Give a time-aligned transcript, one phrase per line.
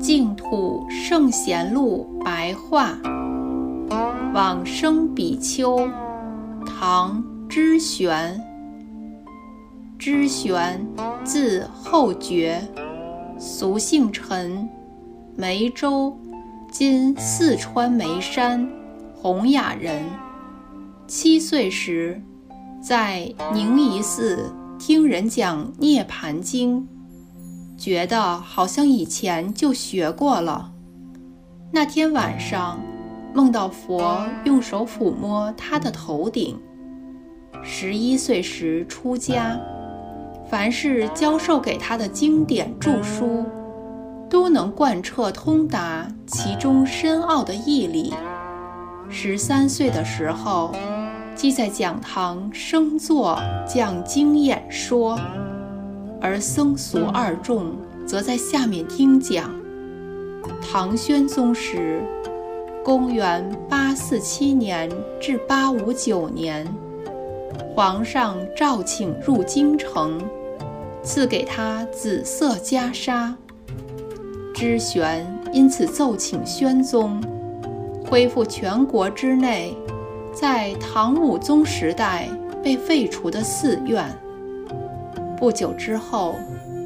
[0.00, 2.98] 净土圣贤录白话，
[4.34, 5.88] 往生比丘，
[6.66, 8.40] 唐·知玄。
[9.98, 10.86] 知玄，
[11.24, 12.60] 字后觉，
[13.38, 14.68] 俗姓陈，
[15.36, 16.16] 眉州
[16.70, 18.68] （今四川眉山）
[19.14, 20.02] 洪雅人。
[21.06, 22.22] 七岁时，
[22.80, 26.80] 在宁夷寺听人讲《涅盘经》。
[27.78, 30.72] 觉得好像以前就学过了。
[31.70, 32.80] 那天晚上，
[33.32, 36.58] 梦到佛用手抚摸他的头顶。
[37.62, 39.58] 十一岁时出家，
[40.50, 43.44] 凡是教授给他的经典著书，
[44.28, 48.12] 都能贯彻通达其中深奥的义理。
[49.08, 50.74] 十三岁的时候，
[51.34, 55.16] 即在讲堂升座讲经演说。
[56.20, 59.54] 而僧俗二众则在下面听讲。
[60.60, 62.02] 唐宣宗时，
[62.84, 66.66] 公元八四七年至八五九年，
[67.74, 70.20] 皇上召请入京城，
[71.02, 73.32] 赐给他紫色袈裟。
[74.54, 77.22] 知玄因此奏请宣宗，
[78.04, 79.76] 恢复全国之内
[80.32, 82.28] 在唐武宗时代
[82.62, 84.04] 被废除的寺院。
[85.38, 86.34] 不久之后，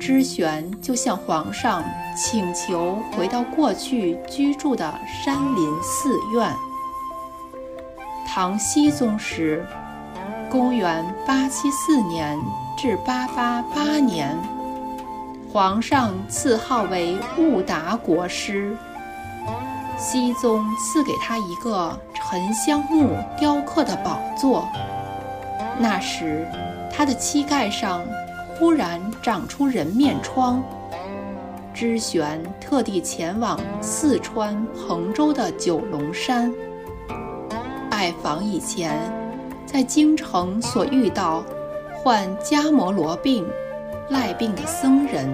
[0.00, 1.84] 知玄就向皇上
[2.16, 6.52] 请求回到过去居住的山林寺院。
[8.26, 9.64] 唐僖宗时，
[10.50, 12.36] 公元874年
[12.76, 14.36] 至888年，
[15.52, 18.76] 皇上赐号为悟达国师。
[19.96, 24.68] 熹宗赐给他一个沉香木雕刻的宝座。
[25.78, 26.44] 那时，
[26.92, 28.02] 他的膝盖上。
[28.60, 30.62] 忽然长出人面疮，
[31.72, 36.52] 知玄特地前往四川彭州的九龙山，
[37.90, 39.10] 拜访以前
[39.64, 41.42] 在京城所遇到
[41.94, 43.46] 患迦摩罗病、
[44.10, 45.32] 赖病的僧人，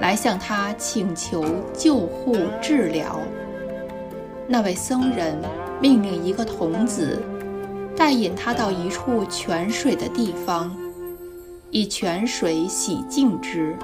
[0.00, 1.44] 来向他请求
[1.74, 3.18] 救护治疗。
[4.46, 5.36] 那位僧人
[5.80, 7.20] 命令一个童子
[7.96, 10.72] 带引他到一处泉水的地方。
[11.70, 13.76] 以泉水洗净之。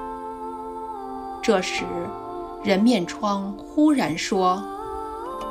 [1.42, 1.84] 这时，
[2.62, 4.62] 人面疮忽然说：“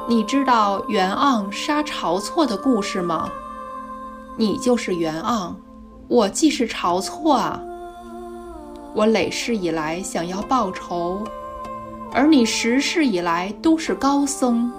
[0.10, 3.30] 你知道袁盎杀晁错的故事吗？
[4.36, 5.54] 你就是袁盎，
[6.08, 7.62] 我既是晁错啊！
[8.96, 11.24] 我累世以来想要报仇，
[12.12, 14.72] 而你十世以来都是高僧，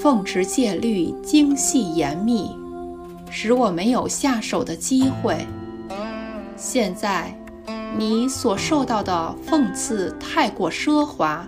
[0.00, 2.50] 奉持戒律精细严密，
[3.30, 5.46] 使我没有下手的机会。”
[6.64, 7.36] 现在，
[7.98, 11.44] 你所受到的讽刺太过奢华，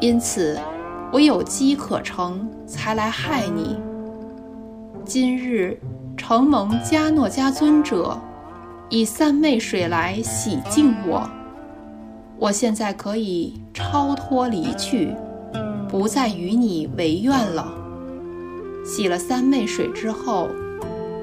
[0.00, 0.58] 因此
[1.12, 3.78] 我有机可乘，才来害你。
[5.04, 5.78] 今日
[6.16, 8.20] 承蒙迦诺迦尊者
[8.90, 11.22] 以三昧水来洗净我，
[12.40, 15.14] 我现在可以超脱离去，
[15.88, 17.72] 不再与你为怨了。
[18.84, 20.48] 洗了三昧水之后。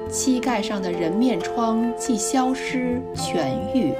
[0.08, 3.92] 膝盖上的人面疮即消失痊愈。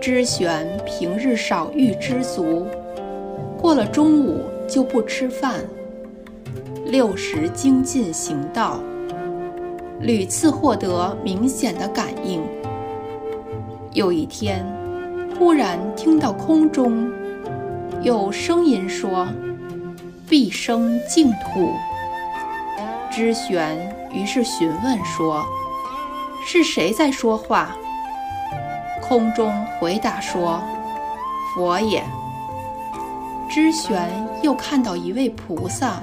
[0.00, 2.66] 知玄平日少欲知足，
[3.60, 5.60] 过了中午就不吃饭，
[6.86, 8.80] 六时精进行道，
[10.00, 12.40] 屡次获得明显的感应。
[13.92, 14.64] 有一天，
[15.38, 17.10] 忽然听到空中
[18.02, 19.26] 有声音说
[20.28, 21.70] ：“必生净土。”
[23.10, 23.76] 知玄
[24.12, 25.44] 于是询问说
[26.46, 27.74] ：“是谁在说话？”
[29.02, 30.62] 空中回答说
[31.54, 32.04] ：“佛也。”
[33.50, 34.10] 知玄
[34.42, 36.00] 又看到一位菩萨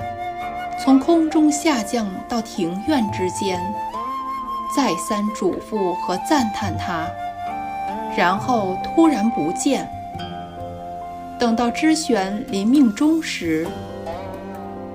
[0.83, 3.61] 从空中下降到庭院之间，
[4.75, 7.07] 再三嘱咐和赞叹他，
[8.17, 9.87] 然后突然不见。
[11.37, 13.67] 等到知玄临命终时，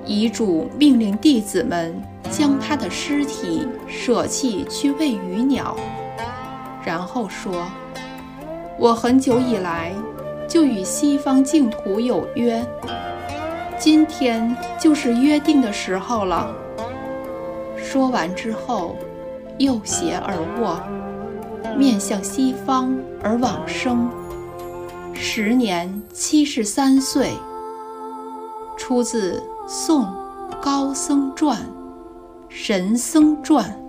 [0.07, 1.95] 遗嘱命令弟子们
[2.31, 5.77] 将他的尸体舍弃去喂鱼鸟，
[6.85, 7.67] 然后说
[8.79, 9.93] ：“我很久以来
[10.49, 12.65] 就与西方净土有约，
[13.79, 16.51] 今天就是约定的时候了。”
[17.77, 18.97] 说完之后，
[19.59, 20.81] 右胁而卧，
[21.77, 24.09] 面向西方而往生，
[25.13, 27.31] 时年七十三岁。
[28.77, 29.43] 出自。
[29.73, 30.05] 宋
[30.61, 31.57] 高僧传，
[32.49, 33.81] 神僧传。